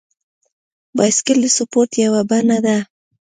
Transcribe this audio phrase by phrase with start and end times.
[0.97, 2.77] بایسکل د سپورت یوه بڼه ده.